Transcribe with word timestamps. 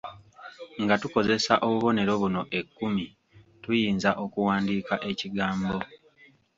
Nga 0.83 0.95
tukozesa 1.01 1.53
obubonero 1.67 2.13
buno 2.21 2.41
ekkumi 2.59 3.05
tuyinza 3.63 4.09
okuwandiika 4.23 4.95
ekigambo. 5.09 5.75